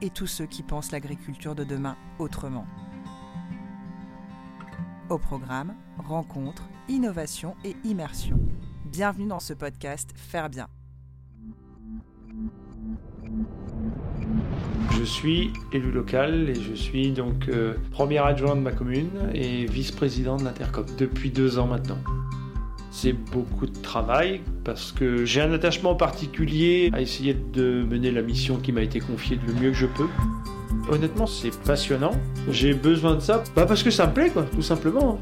[0.00, 2.66] et tous ceux qui pensent l'agriculture de demain autrement.
[5.10, 8.38] Au programme, rencontres, innovation et immersion.
[8.86, 10.68] Bienvenue dans ce podcast Faire bien.
[14.92, 19.66] Je suis élu local et je suis donc euh, premier adjoint de ma commune et
[19.66, 21.98] vice-président de l'Intercop depuis deux ans maintenant.
[22.96, 28.22] C'est beaucoup de travail parce que j'ai un attachement particulier à essayer de mener la
[28.22, 30.06] mission qui m'a été confiée le mieux que je peux.
[30.88, 32.12] Honnêtement, c'est passionnant.
[32.48, 35.20] J'ai besoin de ça, bah parce que ça me plaît, quoi, tout simplement.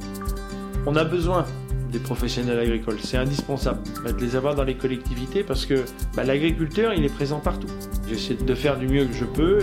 [0.87, 1.47] On a besoin
[1.91, 6.93] des professionnels agricoles, c'est indispensable de les avoir dans les collectivités parce que bah, l'agriculteur,
[6.93, 7.69] il est présent partout.
[8.07, 9.61] J'essaie de faire du mieux que je peux.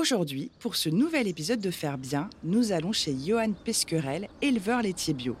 [0.00, 5.12] Aujourd'hui, pour ce nouvel épisode de Faire Bien, nous allons chez Johan Pesquerel, éleveur laitier
[5.12, 5.36] bio.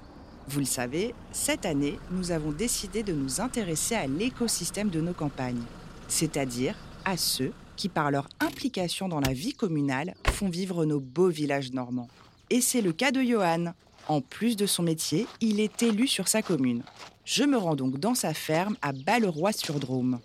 [0.48, 5.14] Vous le savez, cette année, nous avons décidé de nous intéresser à l'écosystème de nos
[5.14, 5.62] campagnes,
[6.08, 6.74] c'est-à-dire
[7.06, 11.72] à ceux qui, par leur implication dans la vie communale, font vivre nos beaux villages
[11.72, 12.10] normands.
[12.50, 13.72] Et c'est le cas de Johan.
[14.08, 16.82] En plus de son métier, il est élu sur sa commune.
[17.24, 20.20] Je me rends donc dans sa ferme à Balleroy-sur-Drôme.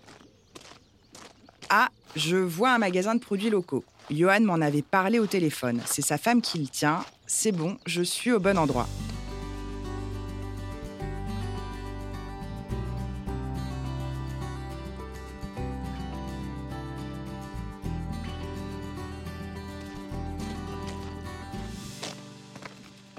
[1.70, 3.84] Ah, je vois un magasin de produits locaux.
[4.10, 5.80] Johan m'en avait parlé au téléphone.
[5.86, 7.04] C'est sa femme qui le tient.
[7.26, 8.86] C'est bon, je suis au bon endroit.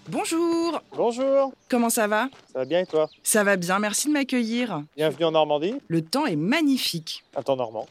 [0.09, 2.29] Bonjour Bonjour, Comment ça va?
[2.53, 3.09] Ça va bien et toi?
[3.23, 4.83] Ça va bien, merci de m'accueillir.
[4.95, 7.23] Bienvenue en Normandie, Le temps est magnifique.
[7.35, 7.87] un temps normand.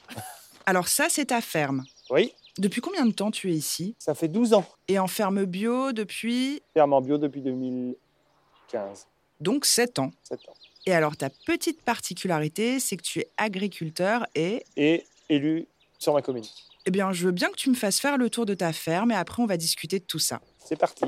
[0.66, 1.84] Alors ça, c'est ta ferme.
[2.10, 3.94] Oui, Depuis combien de temps tu es ici?
[3.98, 4.64] Ça fait 12 ans.
[4.88, 6.62] Et en ferme bio depuis?
[6.74, 9.06] Ferme en bio depuis 2015,
[9.40, 10.10] donc 7 ans.
[10.22, 10.54] 7 ans.
[10.86, 15.66] Et alors ta petite particularité, c'est que tu es agriculteur et Et élu
[15.98, 16.44] sur ma commune.
[16.86, 19.10] eh bien, je veux bien que tu me fasses faire le tour de ta ferme
[19.10, 20.40] et après on va discuter de tout ça.
[20.64, 21.04] C'est parti.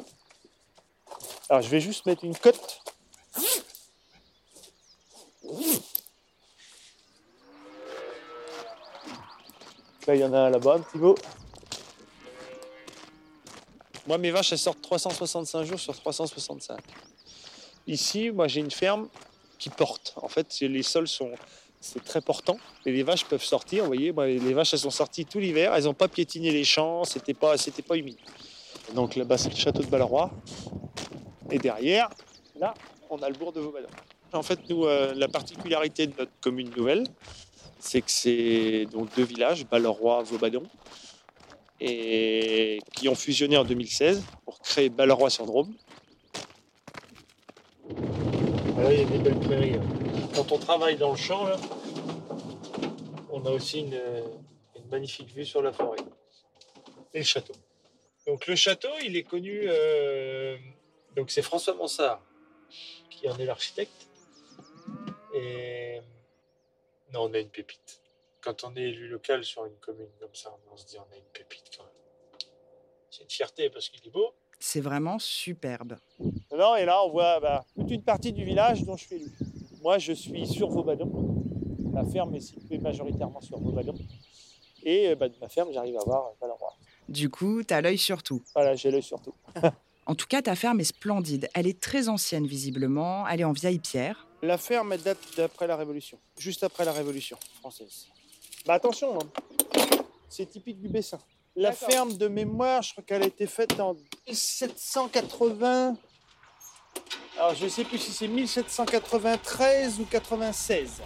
[1.48, 2.82] Alors je vais juste mettre une cote.
[10.14, 11.14] Il y en a là-bas, un petit beau.
[14.06, 16.78] Moi, mes vaches, elles sortent 365 jours sur 365.
[17.86, 19.08] Ici, moi, j'ai une ferme
[19.58, 20.14] qui porte.
[20.16, 21.32] En fait, les sols sont
[21.80, 23.84] c'est très portant et les vaches peuvent sortir.
[23.84, 25.72] Vous voyez, les vaches, elles sont sorties tout l'hiver.
[25.74, 27.04] Elles n'ont pas piétiné les champs.
[27.04, 27.54] C'était pas,
[27.86, 28.16] pas humide.
[28.94, 30.30] Donc là-bas, c'est le château de Balleroy.
[31.50, 32.08] Et derrière,
[32.58, 32.74] là,
[33.10, 33.88] on a le bourg de Vaubadon.
[34.32, 37.04] En fait, nous, euh, la particularité de notre commune nouvelle,
[37.78, 40.64] c'est que c'est donc deux villages, Balleroy, Vaubadon,
[41.80, 45.72] et qui ont fusionné en 2016 pour créer Balleroy-sur-Drôme.
[48.76, 49.74] Là, il y a des belles prairies.
[49.74, 50.28] hein.
[50.34, 51.46] Quand on travaille dans le champ,
[53.30, 54.00] on a aussi une,
[54.90, 55.98] magnifique vue sur la forêt
[57.12, 57.52] et le château.
[58.26, 59.62] Donc le château, il est connu.
[59.64, 60.56] euh,
[61.14, 62.22] donc c'est François Mansart
[63.10, 64.08] qui en est l'architecte.
[67.12, 68.02] Non, on a une pépite.
[68.40, 71.16] Quand on est élu local sur une commune comme ça, on se dit on a
[71.16, 71.92] une pépite quand même.
[73.10, 74.34] C'est une fierté parce qu'il est beau.
[74.60, 75.96] C'est vraiment superbe.
[76.52, 79.32] Non, et là on voit bah, toute une partie du village dont je suis élu.
[79.82, 81.44] Moi, je suis sur Vaubadon.
[81.94, 83.94] La ferme est située majoritairement sur Vaubadon.
[84.82, 86.72] Et euh, bah, de ma ferme, j'arrive à voir Balleroy.
[87.08, 88.42] Du coup, t'as l'œil sur tout.
[88.54, 89.34] Voilà, j'ai l'œil sur tout.
[90.06, 91.50] En tout cas, ta ferme est splendide.
[91.52, 93.28] Elle est très ancienne visiblement.
[93.28, 94.27] Elle est en vieille pierre.
[94.42, 98.06] La ferme elle date d'après la Révolution, juste après la Révolution française.
[98.66, 99.26] Bah attention, hein.
[100.28, 101.18] c'est typique du Bessin.
[101.56, 103.96] La ferme de mémoire, je crois qu'elle a été faite en
[104.28, 105.96] 1780.
[107.36, 111.02] Alors je ne sais plus si c'est 1793 ou 96.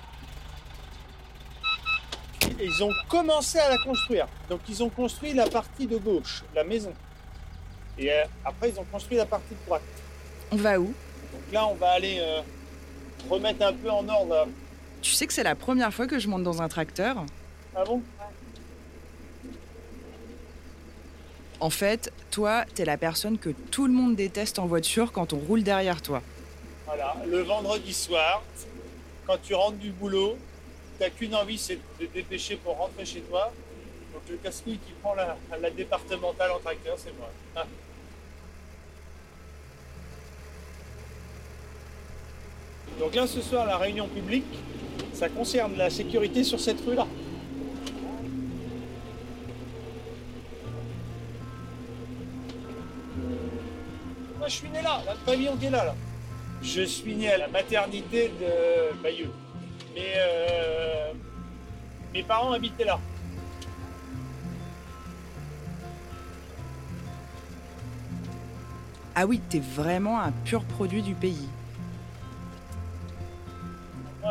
[2.60, 4.26] Et ils ont commencé à la construire.
[4.50, 6.92] Donc ils ont construit la partie de gauche, la maison.
[7.96, 9.82] Et euh, après ils ont construit la partie de droite.
[10.50, 10.84] On va où?
[11.32, 12.42] Donc là, on va aller euh,
[13.28, 14.48] remettre un peu en ordre
[15.00, 17.24] Tu sais que c'est la première fois que je monte dans un tracteur
[17.74, 18.02] Ah bon?
[21.60, 25.38] En fait, toi, t'es la personne que tout le monde déteste en voiture quand on
[25.38, 26.20] roule derrière toi.
[26.86, 28.42] Voilà, le vendredi soir,
[29.26, 30.36] quand tu rentres du boulot,
[30.98, 33.52] t'as qu'une envie, c'est de te dépêcher pour rentrer chez toi.
[34.12, 37.30] Donc le casse qui prend la, la départementale en tracteur, c'est moi.
[43.02, 44.44] Donc là, ce soir, la réunion publique,
[45.12, 47.04] ça concerne la sécurité sur cette rue-là.
[54.38, 55.96] Moi, je suis né là, là, le pavillon qui est là, là.
[56.62, 59.32] Je suis né à la maternité de Bayeux.
[59.96, 61.12] Mais euh,
[62.14, 63.00] mes parents habitaient là.
[69.16, 71.48] Ah oui, t'es vraiment un pur produit du pays.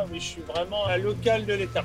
[0.09, 1.83] Oui, je suis vraiment un local de l'État.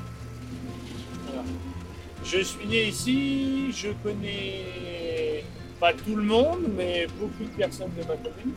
[2.25, 5.45] Je suis né ici, je connais
[5.79, 8.55] pas tout le monde, mais beaucoup de personnes de ma commune.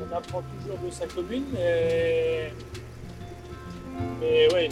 [0.00, 1.46] On apprend toujours de sa commune.
[1.58, 2.48] Et...
[4.20, 4.68] Mais ouais,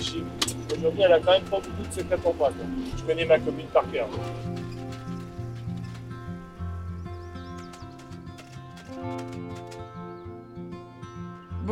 [0.77, 2.53] aujourd'hui, elle a quand même pas beaucoup de secrets pour moi.
[2.97, 4.09] Je connais ma commune par cœur.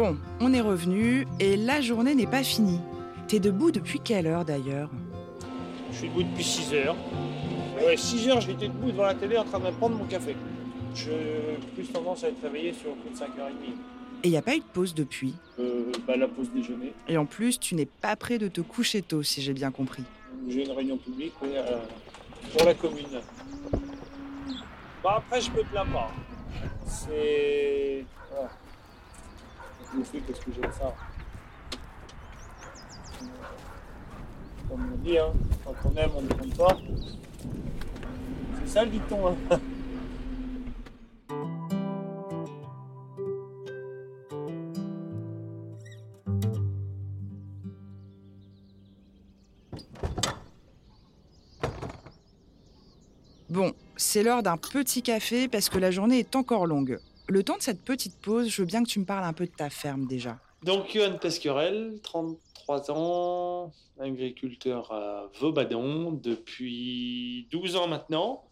[0.01, 2.81] Bon, on est revenu et la journée n'est pas finie.
[3.29, 4.89] T'es debout depuis quelle heure d'ailleurs?
[5.93, 6.97] Je suis debout depuis 6 heures.
[7.85, 10.35] Ouais, 6 heures, j'étais debout devant la télé en train de prendre mon café.
[10.95, 11.11] Je
[11.75, 13.51] plus tendance à être réveillé sur plus de 5h30.
[14.23, 15.35] Et y a pas eu de pause depuis?
[15.59, 16.95] Euh, bah, la pause déjeuner.
[17.07, 20.05] Et en plus, tu n'es pas prêt de te coucher tôt, si j'ai bien compris.
[20.49, 21.77] J'ai une réunion publique oui, euh,
[22.57, 23.05] pour la commune.
[25.03, 26.11] Bon, après, je me plains pas.
[26.87, 28.07] C'est.
[28.31, 28.49] Voilà.
[29.97, 30.95] Le fais parce que j'aime ça.
[34.69, 35.33] Comme on dit, hein,
[35.65, 36.79] quand on aime, on ne compte pas.
[38.61, 39.29] C'est ça le dicton.
[39.29, 39.59] Hein.
[53.49, 57.01] Bon, c'est l'heure d'un petit café parce que la journée est encore longue.
[57.31, 59.47] Le temps de cette petite pause, je veux bien que tu me parles un peu
[59.47, 60.41] de ta ferme déjà.
[60.65, 68.43] Donc, Johan Pesquerel, 33 ans, agriculteur à Vaubadon depuis 12 ans maintenant,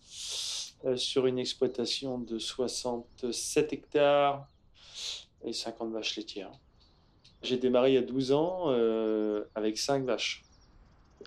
[0.84, 4.46] euh, sur une exploitation de 67 hectares
[5.44, 6.52] et 50 vaches laitières.
[7.42, 10.44] J'ai démarré il y a 12 ans euh, avec 5 vaches.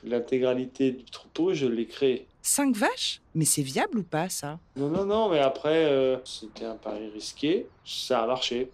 [0.05, 2.27] L'intégralité du troupeau, je l'ai créé.
[2.41, 3.21] Cinq vaches?
[3.35, 4.59] Mais c'est viable ou pas ça?
[4.75, 7.67] Non, non, non, mais après, euh, c'était un pari risqué.
[7.85, 8.71] Ça a marché.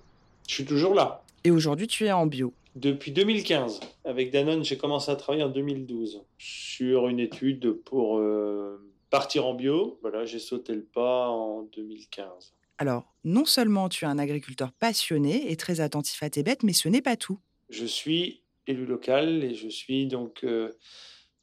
[0.48, 1.24] Je suis toujours là.
[1.44, 2.54] Et aujourd'hui, tu es en bio.
[2.76, 3.80] Depuis 2015.
[4.06, 9.54] Avec Danone, j'ai commencé à travailler en 2012 sur une étude pour euh, partir en
[9.54, 10.00] bio.
[10.02, 12.54] Voilà, j'ai sauté le pas en 2015.
[12.78, 16.74] Alors, non seulement tu es un agriculteur passionné et très attentif à tes bêtes, mais
[16.74, 17.40] ce n'est pas tout.
[17.70, 20.72] Je suis élu local et je suis donc euh,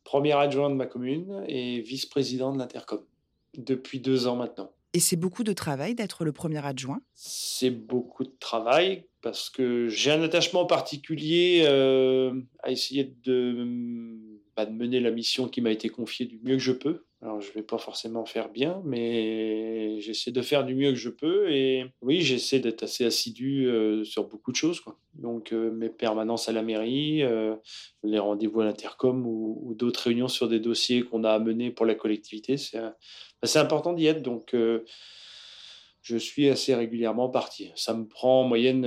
[0.04, 3.00] premier adjoint de ma commune et vice-président de l'Intercom
[3.56, 4.70] depuis deux ans maintenant.
[4.92, 7.00] Et c'est beaucoup de travail d'être le premier adjoint?
[7.14, 14.14] C'est beaucoup de travail parce que j'ai un attachement particulier euh, à essayer de,
[14.56, 17.04] bah, de mener la mission qui m'a été confiée du mieux que je peux.
[17.24, 20.98] Alors, je ne vais pas forcément faire bien, mais j'essaie de faire du mieux que
[20.98, 21.50] je peux.
[21.50, 24.80] Et oui, j'essaie d'être assez assidu euh, sur beaucoup de choses.
[24.80, 24.98] Quoi.
[25.14, 27.56] Donc, euh, mes permanences à la mairie, euh,
[28.02, 31.70] les rendez-vous à l'intercom ou, ou d'autres réunions sur des dossiers qu'on a à mener
[31.70, 32.78] pour la collectivité, c'est
[33.42, 34.22] c'est important d'y être.
[34.22, 34.54] Donc,
[36.02, 37.70] je suis assez régulièrement parti.
[37.74, 38.86] Ça me prend en moyenne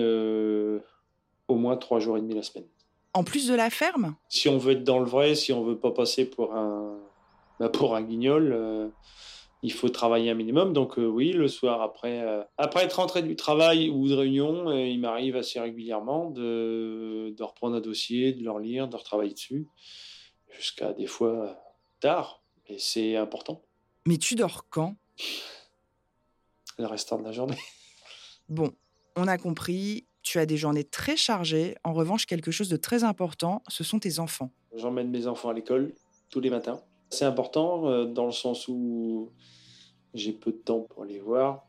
[1.48, 2.66] au moins trois jours et demi la semaine.
[3.14, 4.16] En plus de la ferme?
[4.30, 7.00] Si on veut être dans le vrai, si on veut pas passer pour un,
[7.60, 8.90] bah, pour un guignol, euh,
[9.64, 10.74] il faut travailler un minimum.
[10.74, 14.72] Donc euh, oui, le soir, après, euh, après être rentré du travail ou de réunion,
[14.72, 19.68] il m'arrive assez régulièrement de, de reprendre un dossier, de le relire, de retravailler dessus,
[20.52, 21.58] jusqu'à des fois
[22.00, 22.44] tard.
[22.68, 23.64] Et c'est important,
[24.06, 24.96] Mais tu dors quand?
[26.78, 27.58] Le restant de la journée.
[28.50, 28.72] Bon,
[29.18, 31.76] on a compris, tu as des journées très chargées.
[31.84, 34.52] En revanche, quelque chose de très important, ce sont tes enfants.
[34.74, 35.94] J'emmène mes enfants à l'école
[36.30, 36.82] tous les matins.
[37.10, 39.30] C'est important euh, dans le sens où
[40.14, 41.66] j'ai peu de temps pour les voir.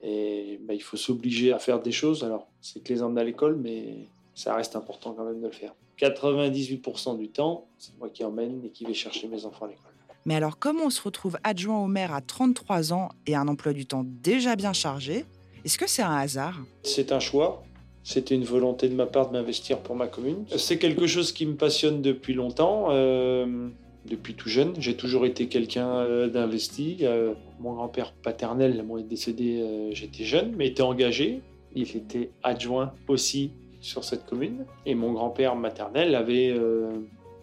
[0.00, 2.24] Et bah, il faut s'obliger à faire des choses.
[2.24, 5.52] Alors, c'est que les emmener à l'école, mais ça reste important quand même de le
[5.52, 5.74] faire.
[5.98, 9.92] 98% du temps, c'est moi qui emmène et qui vais chercher mes enfants à l'école.
[10.24, 13.72] Mais alors, comment on se retrouve adjoint au maire à 33 ans et un emploi
[13.72, 15.24] du temps déjà bien chargé
[15.64, 16.58] Est-ce que c'est un hasard?
[16.82, 17.62] C'est un choix.
[18.04, 20.44] C'était une volonté de ma part de m'investir pour ma commune.
[20.56, 23.68] C'est quelque chose qui me passionne depuis longtemps, euh,
[24.08, 24.74] depuis tout jeune.
[24.78, 26.98] J'ai toujours été quelqu'un euh, d'investi.
[27.02, 31.40] Euh, mon grand-père paternel, est décédé, euh, j'étais jeune, mais était engagé.
[31.74, 34.64] Il était adjoint aussi sur cette commune.
[34.86, 36.58] Et mon grand-père maternel avait,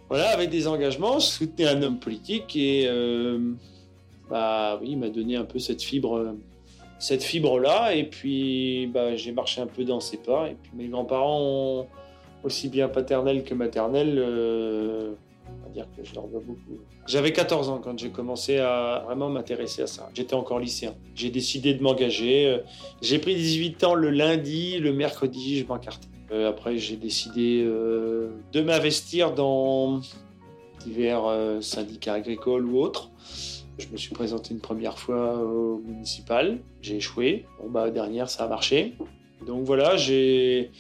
[0.10, 2.89] voilà, avait des engagements, soutenait un homme politique et
[4.29, 6.36] bah oui, il m'a donné un peu cette fibre,
[6.98, 7.95] cette fibre là.
[7.95, 10.50] Et puis bah, j'ai marché un peu dans ses pas.
[10.50, 11.88] Et puis mes grands-parents
[12.43, 14.15] aussi bien paternel que maternel.
[14.17, 15.13] euh,
[15.64, 16.80] va dire que je leur dois beaucoup.
[17.08, 20.10] J'avais 14 ans quand j'ai commencé à vraiment m'intéresser à ça.
[20.14, 20.96] J'étais encore lycéen.
[21.16, 22.48] J'ai décidé de m'engager.
[22.48, 22.60] Euh,
[23.02, 26.08] J'ai pris 18 ans le lundi, le mercredi, je m'encartais.
[26.32, 30.02] Euh, après, j'ai décidé euh, de m'investir dans
[30.84, 31.24] divers
[31.62, 33.10] syndicats agricoles ou autres.
[33.78, 36.60] Je me suis présenté une première fois au municipal.
[36.82, 37.46] J'ai échoué.
[37.60, 38.94] Bon, bah, dernière, ça a marché.
[39.46, 40.72] Donc voilà, j'ai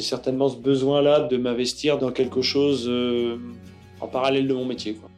[0.00, 2.88] certainement ce besoin-là de m'investir dans quelque chose
[4.04, 4.94] en parallèle de mon métier.
[4.94, 5.10] quoi.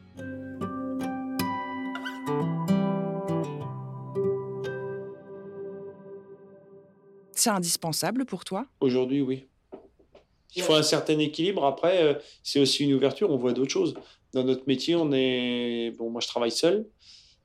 [7.33, 8.67] C'est indispensable pour toi?
[8.81, 9.47] Aujourd'hui, oui.
[10.55, 11.65] Il faut un certain équilibre.
[11.67, 13.31] Après, euh, c'est aussi une ouverture.
[13.31, 13.95] On voit d'autres choses.
[14.33, 15.93] Dans notre métier, on est.
[15.99, 16.87] Bon, moi, je travaille seul.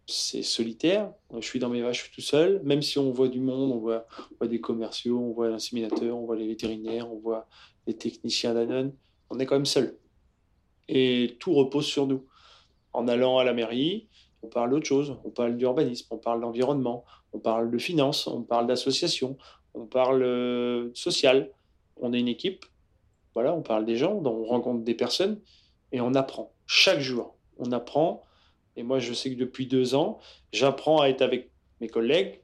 [0.07, 1.11] C'est solitaire.
[1.35, 2.61] Je suis dans mes vaches, je suis tout seul.
[2.63, 6.17] Même si on voit du monde, on voit, on voit des commerciaux, on voit l'inséminateur,
[6.17, 7.47] on voit les vétérinaires, on voit
[7.87, 8.93] les techniciens d'Anon.
[9.29, 9.97] On est quand même seul.
[10.87, 12.25] Et tout repose sur nous.
[12.93, 14.07] En allant à la mairie,
[14.43, 15.17] on parle d'autre chose.
[15.23, 19.37] On parle d'urbanisme, on parle d'environnement, on parle de finances, on parle d'association,
[19.73, 21.51] on parle euh, social.
[21.97, 22.65] On est une équipe
[23.33, 25.39] voilà, on parle des gens, on rencontre des personnes
[25.91, 26.53] et on apprend.
[26.67, 28.23] Chaque jour, on apprend.
[28.75, 30.19] Et moi, je sais que depuis deux ans,
[30.51, 32.41] j'apprends à être avec mes collègues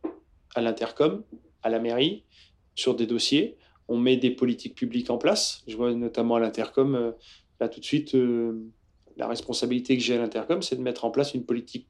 [0.55, 1.23] à l'intercom,
[1.63, 2.23] à la mairie,
[2.75, 3.57] sur des dossiers.
[3.87, 5.63] On met des politiques publiques en place.
[5.67, 7.11] Je vois notamment à l'intercom, euh,
[7.59, 8.59] là tout de suite, euh,
[9.17, 11.87] la responsabilité que j'ai à l'intercom, c'est de mettre en place une politique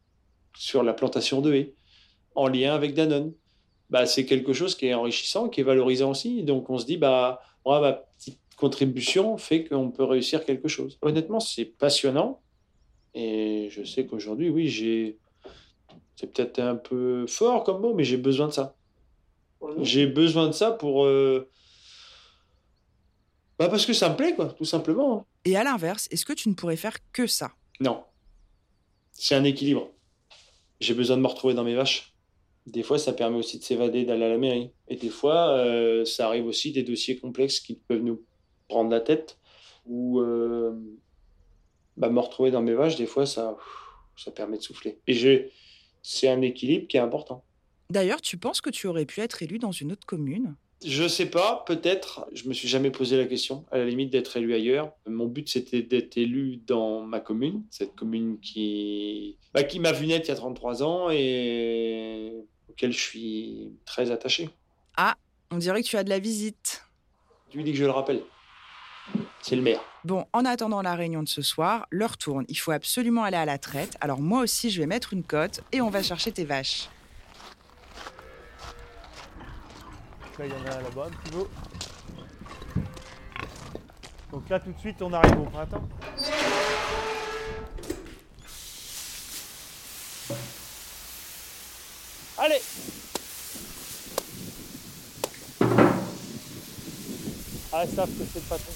[0.57, 1.75] sur la plantation de haies,
[2.35, 3.33] en lien avec Danone.
[3.89, 6.43] Bah, c'est quelque chose qui est enrichissant, qui est valorisant aussi.
[6.43, 10.97] Donc on se dit, bah, moi, ma petite contribution fait qu'on peut réussir quelque chose.
[11.01, 12.41] Honnêtement, c'est passionnant.
[13.13, 15.17] Et je sais qu'aujourd'hui, oui, j'ai.
[16.15, 18.75] C'est peut-être un peu fort comme mot, mais j'ai besoin de ça.
[19.81, 21.05] J'ai besoin de ça pour.
[21.05, 21.49] euh,
[23.59, 25.25] Bah parce que ça me plaît, quoi, tout simplement.
[25.47, 27.53] Et à l'inverse, est-ce que tu ne pourrais faire que ça?
[27.79, 28.03] Non.
[29.13, 29.93] C'est un équilibre.
[30.81, 32.13] J'ai besoin de me retrouver dans mes vaches.
[32.65, 34.73] Des fois, ça permet aussi de s'évader, d'aller à la mairie.
[34.89, 38.25] Et des fois, euh, ça arrive aussi des dossiers complexes qui peuvent nous
[38.67, 39.39] prendre la tête.
[39.85, 40.73] Ou euh,
[41.95, 43.55] bah, me retrouver dans mes vaches, des fois, ça,
[44.17, 44.99] ça permet de souffler.
[45.07, 45.53] Et j'ai-
[46.01, 47.45] c'est un équilibre qui est important.
[47.89, 50.57] D'ailleurs, tu penses que tu aurais pu être élu dans une autre commune?
[50.85, 52.27] Je sais pas, peut-être.
[52.33, 53.65] Je me suis jamais posé la question.
[53.71, 54.91] À la limite d'être élu ailleurs.
[55.07, 60.05] Mon but, c'était d'être élu dans ma commune, cette commune qui, bah, qui m'a vu
[60.05, 62.31] naître il y a 33 ans et
[62.69, 64.49] auquel je suis très attaché.
[65.49, 66.83] On dirait que tu as de la visite.
[67.49, 68.21] Tu lui dis que je le rappelle.
[69.41, 69.79] C'est le maire.
[70.03, 72.43] Bon, en attendant la réunion de ce soir, l'heure tourne.
[72.49, 73.95] Il faut absolument aller à la traite.
[74.01, 76.89] Alors moi aussi, je vais mettre une cote et on va chercher tes vaches.
[80.39, 81.47] Il y en a là-bas un petit peu.
[84.31, 85.81] Donc là, tout de suite, on arrive au printemps.
[92.37, 92.61] Allez
[97.73, 98.71] Ah, savent que c'est le patron.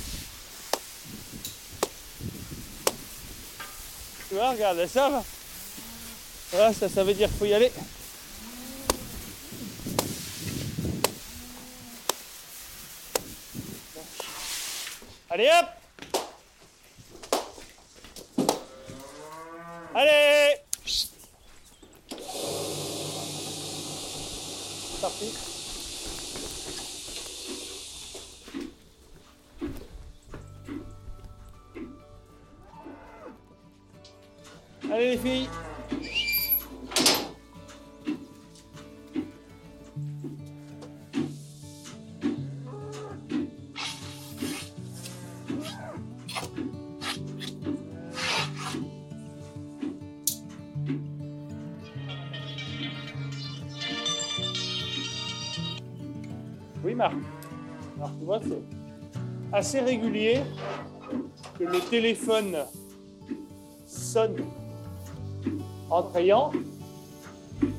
[4.30, 5.24] Tu vois, regarde, elles savent.
[6.52, 7.72] Voilà, ça, ça veut dire qu'il faut y aller.
[15.42, 15.66] Allez hop.
[19.96, 20.58] Allez.
[25.02, 25.34] Parti.
[34.92, 35.50] Allez les filles
[59.62, 60.42] assez régulier
[61.60, 62.58] que le téléphone
[63.86, 64.38] sonne
[65.88, 66.52] en trayant.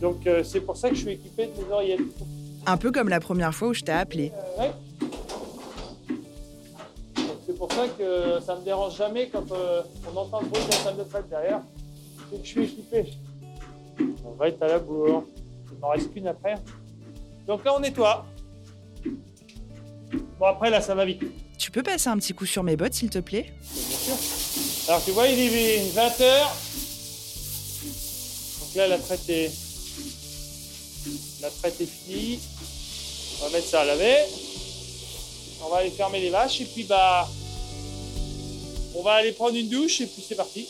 [0.01, 2.01] Donc euh, c'est pour ça que je suis équipé de mes oreillettes.
[2.67, 4.31] Un peu comme la première fois où je t'ai appelé.
[4.33, 4.73] Euh, ouais.
[7.71, 10.97] ça que ça me dérange jamais quand euh, on entend le bruit de la salle
[10.97, 11.63] de fête derrière.
[12.31, 13.13] C'est que je suis équipé.
[14.25, 15.25] On va être à la bourre.
[15.73, 16.55] Il m'en reste qu'une après.
[17.49, 18.25] Donc là, on nettoie.
[20.39, 21.25] Bon, après, là, ça va vite.
[21.63, 24.17] Tu peux passer un petit coup sur mes bottes, s'il te plaît Bien sûr.
[24.89, 26.41] Alors, tu vois, il est 20h.
[28.59, 29.53] Donc là, la traite est...
[31.41, 32.41] La traite est finie.
[33.39, 34.25] On va mettre ça à laver.
[35.65, 37.31] On va aller fermer les vaches et puis bah
[38.97, 40.67] on va aller prendre une douche et puis c'est parti.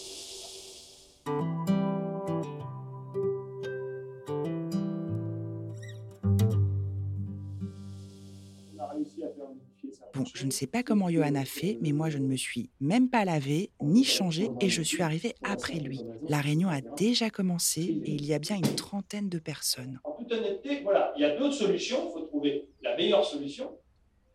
[10.33, 13.11] Je ne sais pas comment Johan a fait, mais moi je ne me suis même
[13.11, 16.07] pas lavé, ni changé, et je suis arrivée après lui.
[16.29, 20.01] La réunion a déjà commencé et il y a bien une trentaine de personnes.
[20.05, 22.09] En toute honnêteté, voilà, il y a d'autres solutions.
[22.09, 23.79] Il faut trouver la meilleure solution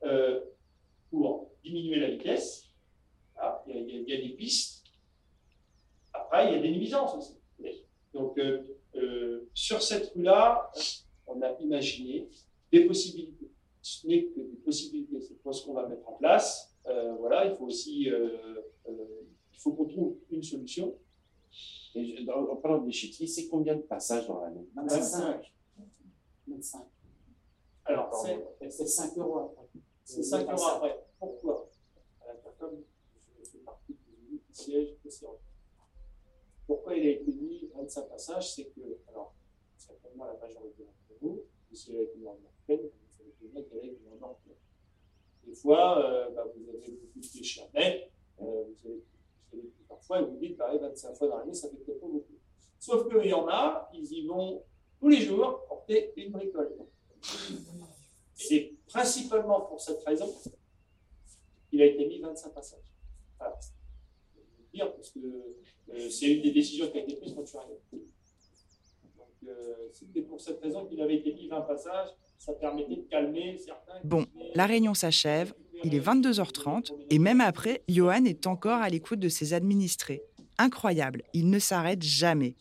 [0.04, 0.40] euh,
[1.10, 2.66] pour diminuer la vitesse.
[3.36, 4.84] Voilà, il, y a, il y a- il y a des pistes.
[6.14, 7.38] Après, il y a des nuisances aussi.
[8.14, 8.64] Donc, euh,
[8.96, 10.72] euh, sur cette rue-là,
[11.28, 12.30] on a imaginé
[12.72, 13.52] des possibilités.
[13.88, 15.22] Ce n'est que des possibilités.
[15.22, 16.76] C'est pas ce qu'on va mettre en place.
[16.88, 19.22] Euh, voilà, il faut aussi, euh, euh,
[19.54, 20.94] il faut qu'on trouve une solution.
[21.96, 24.68] Et je- dans- en parlant de l'échiquier, c'est combien de passages dans l'année?
[24.76, 25.54] 25.
[26.48, 26.86] 25.
[27.86, 28.28] Alors, Pardon.
[28.60, 29.68] c'est C'est 5 euros après.
[30.04, 31.06] C'est 5 euros après.
[31.18, 31.70] Pourquoi?
[32.22, 32.84] À l'Intercom,
[33.40, 34.96] je fais partie du siège.
[36.68, 38.54] Pourquoi il a été mis 25 passages?
[38.54, 39.34] C'est que, alors,
[39.78, 42.90] certainement la majorité d'entre vous, si elle a été mis en Nord-Pleine,
[45.46, 48.10] Des fois, euh, bah, vous avez beaucoup de à mettre,
[48.42, 49.04] euh, vous avez,
[49.52, 52.34] vous avez parfois, vous dites, bah, 25 fois dans l'année, ça fait peut-être pas beaucoup.
[52.80, 54.64] Sauf qu'il y en a, ils y vont
[55.00, 56.76] tous les jours porter une bricole.
[58.36, 60.34] C'est principalement pour cette raison
[61.70, 62.80] qu'il a été mis 25 passages.
[63.38, 63.58] Voilà.
[64.34, 67.34] Je vais vous dire parce que euh, c'est une des décisions qui a été prise
[67.34, 67.80] quand je suis arrivé.
[67.92, 72.10] Donc euh, c'était pour cette raison qu'il avait été mis 20 passages.
[72.38, 74.00] Ça permettait de calmer certains.
[74.04, 79.20] Bon, la réunion s'achève, il est 22h30 et même après, Johan est encore à l'écoute
[79.20, 80.24] de ses administrés.
[80.58, 82.56] Incroyable, il ne s'arrête jamais.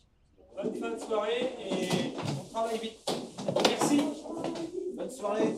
[0.61, 3.11] Bonne fin de soirée et on travaille vite.
[3.67, 4.01] Merci.
[4.95, 5.53] Bonne soirée.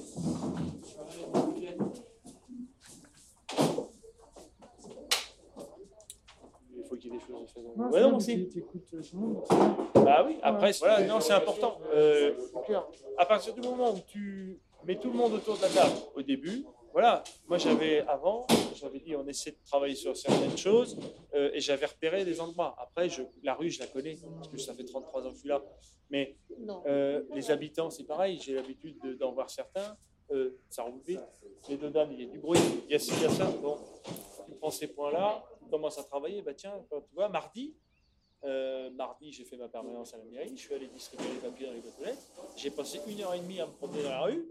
[6.75, 6.95] Il faut
[7.91, 8.50] Ouais, non, aussi.
[9.93, 11.80] Bah oui, après, voilà, non, c'est important.
[11.93, 12.34] Euh,
[13.17, 16.22] à partir du moment où tu mets tout le monde autour de la table au
[16.22, 20.98] début, voilà, moi j'avais avant, j'avais dit on essaie de travailler sur certaines choses
[21.36, 22.76] euh, et j'avais repéré des endroits.
[22.80, 25.39] Après, je, la rue, je la connais parce que ça fait 33 ans que je
[25.41, 25.62] suis là.
[26.10, 26.36] Mais
[26.88, 29.95] euh, les habitants, c'est pareil, j'ai l'habitude de- d'en voir certains.
[30.32, 31.19] Euh, ça roule vite.
[31.69, 33.30] Les deux dames, il y a du bruit, il y a ci, il y a
[33.30, 33.45] ça.
[33.62, 33.78] Bon,
[34.48, 36.41] tu prends ces points-là, tu commences à travailler.
[36.41, 37.75] Bah tiens, quand tu vois, mardi,
[38.43, 41.67] euh, mardi, j'ai fait ma permanence à la mairie, je suis allé distribuer les papiers
[41.67, 42.21] dans les boîtes aux lettres.
[42.58, 44.45] J'ai passé une heure et demie à me promener dans la rue.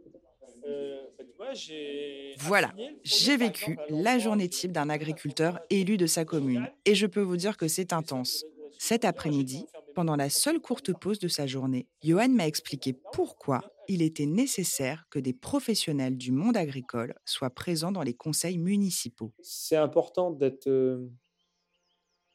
[0.67, 2.73] Euh, bah, tu vois, j'ai Voilà,
[3.05, 7.21] J'ai vécu exemple, la journée type d'un agriculteur élu de sa commune et je peux
[7.21, 8.45] vous dire que c'est intense.
[8.79, 14.03] Cet après-midi, pendant la seule courte pause de sa journée, Johan m'a expliqué pourquoi il
[14.03, 19.33] était nécessaire que des professionnels du monde agricole soient présents dans les conseils municipaux.
[19.43, 20.67] c'est important d'être.
[20.69, 21.09] euh,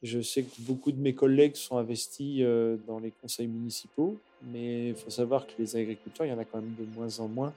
[0.02, 4.88] je sais que beaucoup de mes collègues sont investis euh, dans les conseils municipaux, mais
[4.90, 7.28] il faut savoir que les agriculteurs, il y en a quand même de moins en
[7.28, 7.54] moins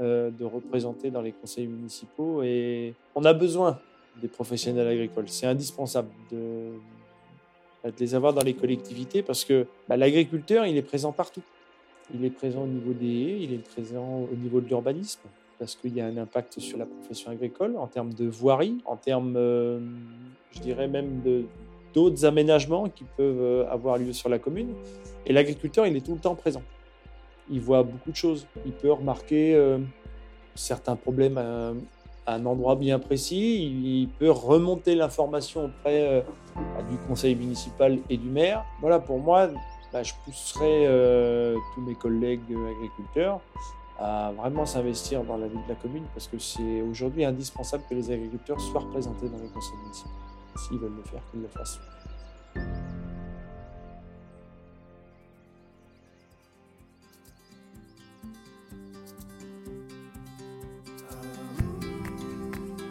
[0.00, 3.80] euh, de représenter dans les conseils municipaux et on a besoin
[4.20, 5.28] des professionnels agricoles.
[5.28, 6.72] C'est indispensable de,
[7.84, 11.42] de les avoir dans les collectivités parce que bah, l'agriculteur, il est présent partout.
[12.12, 15.20] Il est présent au niveau des haies, il est présent au niveau de l'urbanisme
[15.58, 18.96] parce qu'il y a un impact sur la profession agricole en termes de voirie, en
[18.96, 19.80] termes, euh,
[20.52, 21.22] je dirais même
[21.94, 24.74] d'autres aménagements qui peuvent euh, avoir lieu sur la commune.
[25.26, 26.62] Et l'agriculteur, il est tout le temps présent.
[27.50, 28.46] Il voit beaucoup de choses.
[28.66, 29.78] Il peut remarquer euh,
[30.54, 31.72] certains problèmes à,
[32.26, 33.64] un endroit bien précis.
[33.64, 36.24] Il, peut remonter l'information auprès
[36.90, 38.64] du conseil municipal et du maire.
[38.80, 39.50] Voilà, pour moi,
[39.94, 43.40] bah, je pousserai euh, tous mes collègues agriculteurs
[44.00, 47.94] à vraiment s'investir dans la vie de la commune parce que c'est aujourd'hui indispensable que
[47.94, 50.10] les agriculteurs soient représentés dans les conseils municipaux.
[50.56, 51.78] S'ils veulent le faire, qu'ils le fassent.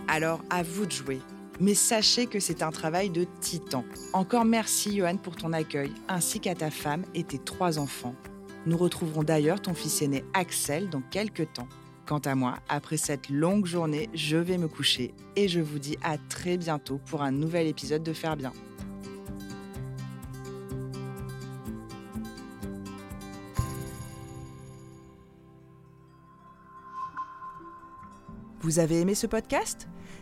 [0.07, 1.19] Alors à vous de jouer.
[1.59, 3.85] Mais sachez que c'est un travail de titan.
[4.13, 8.15] Encore merci Johan pour ton accueil, ainsi qu'à ta femme et tes trois enfants.
[8.65, 11.67] Nous retrouverons d'ailleurs ton fils aîné Axel dans quelques temps.
[12.05, 15.97] Quant à moi, après cette longue journée, je vais me coucher et je vous dis
[16.03, 18.51] à très bientôt pour un nouvel épisode de Faire Bien.
[28.59, 29.89] Vous avez aimé ce podcast?